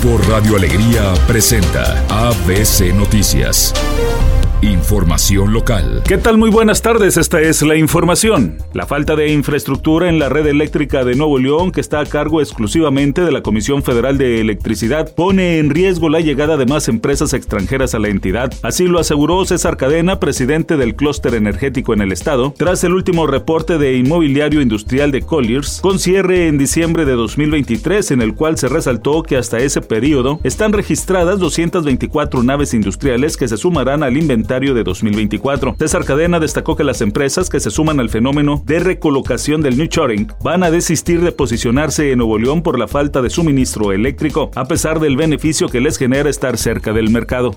Grupo 0.00 0.18
Radio 0.28 0.54
Alegría 0.56 1.12
presenta 1.26 2.04
ABC 2.08 2.94
Noticias. 2.94 3.74
Información 4.60 5.52
local. 5.52 6.02
¿Qué 6.04 6.18
tal? 6.18 6.36
Muy 6.36 6.50
buenas 6.50 6.82
tardes, 6.82 7.16
esta 7.16 7.40
es 7.40 7.62
la 7.62 7.76
información. 7.76 8.58
La 8.72 8.86
falta 8.86 9.14
de 9.14 9.32
infraestructura 9.32 10.08
en 10.08 10.18
la 10.18 10.28
red 10.28 10.48
eléctrica 10.48 11.04
de 11.04 11.14
Nuevo 11.14 11.38
León, 11.38 11.70
que 11.70 11.80
está 11.80 12.00
a 12.00 12.06
cargo 12.06 12.40
exclusivamente 12.40 13.20
de 13.20 13.30
la 13.30 13.42
Comisión 13.42 13.84
Federal 13.84 14.18
de 14.18 14.40
Electricidad, 14.40 15.14
pone 15.14 15.60
en 15.60 15.70
riesgo 15.70 16.08
la 16.08 16.18
llegada 16.18 16.56
de 16.56 16.66
más 16.66 16.88
empresas 16.88 17.34
extranjeras 17.34 17.94
a 17.94 18.00
la 18.00 18.08
entidad. 18.08 18.52
Así 18.62 18.88
lo 18.88 18.98
aseguró 18.98 19.44
César 19.44 19.76
Cadena, 19.76 20.18
presidente 20.18 20.76
del 20.76 20.96
clúster 20.96 21.36
energético 21.36 21.94
en 21.94 22.00
el 22.00 22.10
estado, 22.10 22.52
tras 22.56 22.82
el 22.82 22.94
último 22.94 23.28
reporte 23.28 23.78
de 23.78 23.96
inmobiliario 23.96 24.60
industrial 24.60 25.12
de 25.12 25.22
Colliers, 25.22 25.78
con 25.80 26.00
cierre 26.00 26.48
en 26.48 26.58
diciembre 26.58 27.04
de 27.04 27.12
2023, 27.12 28.10
en 28.10 28.22
el 28.22 28.34
cual 28.34 28.58
se 28.58 28.66
resaltó 28.66 29.22
que 29.22 29.36
hasta 29.36 29.58
ese 29.58 29.82
periodo 29.82 30.40
están 30.42 30.72
registradas 30.72 31.38
224 31.38 32.42
naves 32.42 32.74
industriales 32.74 33.36
que 33.36 33.46
se 33.46 33.56
sumarán 33.56 34.02
al 34.02 34.16
inventario 34.16 34.47
de 34.48 34.82
2024. 34.82 35.76
César 35.78 36.04
Cadena 36.06 36.40
destacó 36.40 36.74
que 36.74 36.82
las 36.82 37.02
empresas 37.02 37.50
que 37.50 37.60
se 37.60 37.70
suman 37.70 38.00
al 38.00 38.08
fenómeno 38.08 38.62
de 38.64 38.80
recolocación 38.80 39.60
del 39.60 39.76
New 39.76 39.88
Choring 39.88 40.28
van 40.42 40.62
a 40.62 40.70
desistir 40.70 41.20
de 41.20 41.32
posicionarse 41.32 42.10
en 42.10 42.18
Nuevo 42.18 42.38
León 42.38 42.62
por 42.62 42.78
la 42.78 42.88
falta 42.88 43.20
de 43.20 43.28
suministro 43.28 43.92
eléctrico, 43.92 44.50
a 44.54 44.64
pesar 44.64 45.00
del 45.00 45.16
beneficio 45.16 45.68
que 45.68 45.82
les 45.82 45.98
genera 45.98 46.30
estar 46.30 46.56
cerca 46.56 46.94
del 46.94 47.10
mercado. 47.10 47.54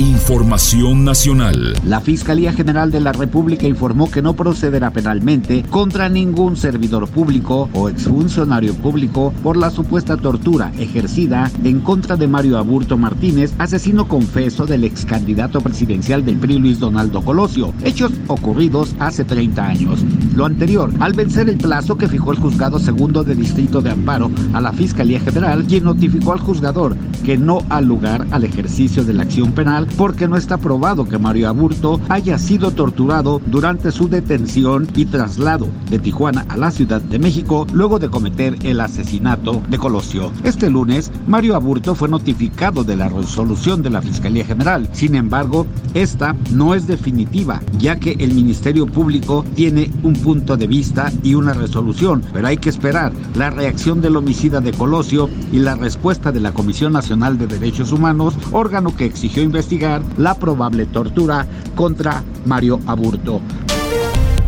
Información 0.00 1.04
nacional. 1.04 1.74
La 1.84 2.00
Fiscalía 2.00 2.54
General 2.54 2.90
de 2.90 3.00
la 3.00 3.12
República 3.12 3.66
informó 3.66 4.10
que 4.10 4.22
no 4.22 4.32
procederá 4.32 4.90
penalmente 4.90 5.62
contra 5.68 6.08
ningún 6.08 6.56
servidor 6.56 7.06
público 7.06 7.68
o 7.74 7.90
exfuncionario 7.90 8.72
público 8.76 9.34
por 9.42 9.58
la 9.58 9.68
supuesta 9.68 10.16
tortura 10.16 10.72
ejercida 10.78 11.50
en 11.64 11.80
contra 11.80 12.16
de 12.16 12.28
Mario 12.28 12.56
Aburto 12.56 12.96
Martínez, 12.96 13.52
asesino 13.58 14.08
confeso 14.08 14.64
del 14.64 14.84
ex 14.84 15.04
candidato 15.04 15.60
presidencial 15.60 16.24
del 16.24 16.38
PRI 16.38 16.58
Luis 16.58 16.78
Donaldo 16.78 17.20
Colosio, 17.20 17.74
hechos 17.84 18.10
ocurridos 18.26 18.96
hace 19.00 19.26
30 19.26 19.66
años. 19.66 20.00
Lo 20.34 20.46
anterior, 20.46 20.90
al 21.00 21.12
vencer 21.12 21.50
el 21.50 21.58
plazo 21.58 21.98
que 21.98 22.08
fijó 22.08 22.32
el 22.32 22.38
juzgado 22.38 22.78
segundo 22.78 23.22
de 23.22 23.34
distrito 23.34 23.82
de 23.82 23.90
amparo 23.90 24.30
a 24.54 24.62
la 24.62 24.72
Fiscalía 24.72 25.20
General, 25.20 25.62
quien 25.66 25.84
notificó 25.84 26.32
al 26.32 26.40
juzgador 26.40 26.96
que 27.22 27.36
no 27.36 27.58
ha 27.68 27.82
lugar 27.82 28.26
al 28.30 28.44
ejercicio 28.44 29.04
de 29.04 29.12
la 29.12 29.24
acción 29.24 29.52
penal 29.52 29.88
porque 29.96 30.28
no 30.28 30.36
está 30.36 30.58
probado 30.58 31.06
que 31.06 31.18
Mario 31.18 31.48
Aburto 31.48 32.00
haya 32.08 32.38
sido 32.38 32.70
torturado 32.70 33.40
durante 33.46 33.92
su 33.92 34.08
detención 34.08 34.88
y 34.94 35.06
traslado 35.06 35.68
de 35.90 35.98
Tijuana 35.98 36.46
a 36.48 36.56
la 36.56 36.70
Ciudad 36.70 37.00
de 37.00 37.18
México 37.18 37.66
luego 37.72 37.98
de 37.98 38.08
cometer 38.08 38.56
el 38.62 38.80
asesinato 38.80 39.62
de 39.68 39.78
Colosio. 39.78 40.32
Este 40.44 40.70
lunes, 40.70 41.10
Mario 41.26 41.56
Aburto 41.56 41.94
fue 41.94 42.08
notificado 42.08 42.84
de 42.84 42.96
la 42.96 43.08
resolución 43.08 43.82
de 43.82 43.90
la 43.90 44.02
Fiscalía 44.02 44.44
General. 44.44 44.88
Sin 44.92 45.14
embargo, 45.14 45.66
esta 45.94 46.34
no 46.52 46.74
es 46.74 46.86
definitiva, 46.86 47.60
ya 47.78 47.96
que 47.96 48.12
el 48.18 48.34
Ministerio 48.34 48.86
Público 48.86 49.44
tiene 49.54 49.90
un 50.02 50.14
punto 50.14 50.56
de 50.56 50.66
vista 50.66 51.12
y 51.22 51.34
una 51.34 51.52
resolución, 51.52 52.22
pero 52.32 52.46
hay 52.48 52.56
que 52.56 52.70
esperar 52.70 53.12
la 53.34 53.50
reacción 53.50 54.00
del 54.00 54.16
homicida 54.16 54.60
de 54.60 54.72
Colosio 54.72 55.28
y 55.52 55.58
la 55.58 55.74
respuesta 55.74 56.32
de 56.32 56.40
la 56.40 56.52
Comisión 56.52 56.92
Nacional 56.92 57.38
de 57.38 57.46
Derechos 57.46 57.92
Humanos, 57.92 58.34
órgano 58.52 58.94
que 58.96 59.04
exigió 59.04 59.42
investigar 59.42 59.79
la 60.18 60.34
probable 60.34 60.86
tortura 60.86 61.46
contra 61.74 62.22
Mario 62.44 62.80
Aburto. 62.86 63.69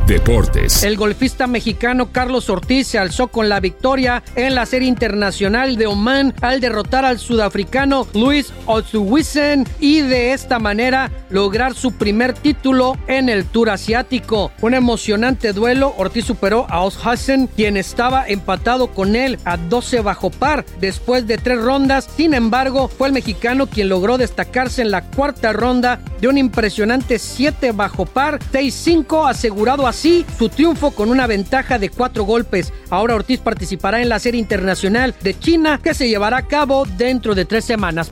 Deportes. 0.06 0.82
El 0.82 0.96
golfista 0.96 1.46
mexicano 1.46 2.10
Carlos 2.10 2.50
Ortiz 2.50 2.88
se 2.88 2.98
alzó 2.98 3.28
con 3.28 3.48
la 3.48 3.60
victoria 3.60 4.22
en 4.34 4.54
la 4.54 4.66
Serie 4.66 4.88
Internacional 4.88 5.76
de 5.76 5.86
Oman 5.86 6.34
al 6.40 6.60
derrotar 6.60 7.04
al 7.04 7.18
sudafricano 7.18 8.06
Luis 8.12 8.52
Ozuwisen 8.66 9.66
y 9.78 10.00
de 10.00 10.32
esta 10.32 10.58
manera 10.58 11.10
lograr 11.30 11.74
su 11.74 11.92
primer 11.92 12.34
título 12.34 12.98
en 13.06 13.28
el 13.28 13.44
Tour 13.44 13.70
Asiático. 13.70 14.50
Un 14.60 14.74
emocionante 14.74 15.52
duelo, 15.52 15.94
Ortiz 15.96 16.24
superó 16.24 16.66
a 16.68 16.82
Oshausen, 16.82 17.46
quien 17.46 17.76
estaba 17.76 18.26
empatado 18.26 18.88
con 18.88 19.14
él 19.14 19.38
a 19.44 19.56
12 19.56 20.00
bajo 20.00 20.30
par 20.30 20.64
después 20.80 21.26
de 21.26 21.38
tres 21.38 21.62
rondas. 21.62 22.08
Sin 22.16 22.34
embargo, 22.34 22.88
fue 22.88 23.06
el 23.06 23.14
mexicano 23.14 23.68
quien 23.68 23.88
logró 23.88 24.18
destacarse 24.18 24.82
en 24.82 24.90
la 24.90 25.02
cuarta 25.02 25.52
ronda 25.52 26.00
de 26.20 26.28
un 26.28 26.38
impresionante 26.38 27.18
7 27.18 27.72
bajo 27.72 28.04
par, 28.04 28.38
6-5 28.52 29.28
asegurado 29.28 29.86
a 29.86 29.91
así 29.92 30.24
su 30.38 30.48
triunfo 30.48 30.92
con 30.92 31.10
una 31.10 31.26
ventaja 31.26 31.78
de 31.78 31.90
cuatro 31.90 32.24
golpes. 32.24 32.72
Ahora 32.88 33.14
Ortiz 33.14 33.40
participará 33.40 34.00
en 34.00 34.08
la 34.08 34.18
Serie 34.18 34.40
Internacional 34.40 35.14
de 35.20 35.38
China 35.38 35.80
que 35.82 35.92
se 35.92 36.08
llevará 36.08 36.38
a 36.38 36.46
cabo 36.46 36.86
dentro 36.96 37.34
de 37.34 37.44
tres 37.44 37.66
semanas. 37.66 38.10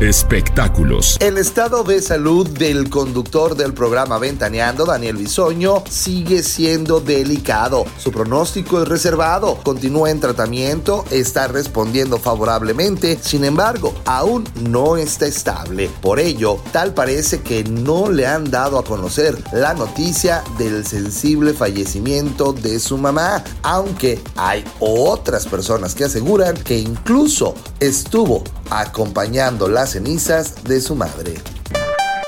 Espectáculos. 0.00 1.16
El 1.20 1.38
estado 1.38 1.84
de 1.84 2.02
salud 2.02 2.48
del 2.48 2.90
conductor 2.90 3.54
del 3.54 3.74
programa 3.74 4.18
Ventaneando, 4.18 4.84
Daniel 4.84 5.16
Bisoño, 5.16 5.84
sigue 5.88 6.42
siendo 6.42 6.98
delicado. 6.98 7.84
Su 7.98 8.10
pronóstico 8.10 8.82
es 8.82 8.88
reservado, 8.88 9.60
continúa 9.62 10.10
en 10.10 10.18
tratamiento, 10.18 11.04
está 11.12 11.46
respondiendo 11.46 12.18
favorablemente, 12.18 13.20
sin 13.22 13.44
embargo, 13.44 13.94
aún 14.04 14.48
no 14.68 14.96
está 14.96 15.26
estable. 15.26 15.88
Por 16.02 16.18
ello, 16.18 16.58
tal 16.72 16.92
parece 16.92 17.42
que 17.42 17.62
no 17.62 18.10
le 18.10 18.26
han 18.26 18.50
dado 18.50 18.80
a 18.80 18.84
conocer 18.84 19.38
la 19.52 19.74
noticia 19.74 20.42
del 20.58 20.84
sensible 20.84 21.54
fallecimiento 21.54 22.52
de 22.52 22.80
su 22.80 22.98
mamá, 22.98 23.44
aunque 23.62 24.20
hay 24.34 24.64
otras 24.80 25.46
personas 25.46 25.94
que 25.94 26.02
aseguran 26.02 26.56
que 26.56 26.80
incluso 26.80 27.54
estuvo 27.78 28.42
acompañando 28.70 29.68
las 29.84 29.90
cenizas 29.90 30.64
de 30.64 30.80
su 30.80 30.94
madre. 30.94 31.34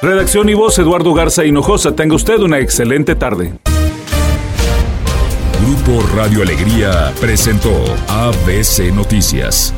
Redacción 0.02 0.46
y 0.50 0.52
voz 0.52 0.78
Eduardo 0.78 1.14
Garza 1.14 1.42
Hinojosa. 1.42 1.96
Tenga 1.96 2.14
usted 2.14 2.38
una 2.40 2.58
excelente 2.58 3.14
tarde. 3.14 3.54
Grupo 5.64 6.06
Radio 6.14 6.42
Alegría 6.42 7.14
presentó 7.18 7.72
ABC 8.08 8.92
Noticias. 8.92 9.72